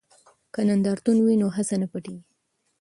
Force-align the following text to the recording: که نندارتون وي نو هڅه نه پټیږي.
که 0.53 0.61
نندارتون 0.67 1.17
وي 1.21 1.35
نو 1.41 1.47
هڅه 1.57 1.75
نه 1.81 1.87
پټیږي. 1.91 2.23